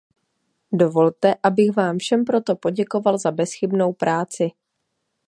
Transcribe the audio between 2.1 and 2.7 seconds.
proto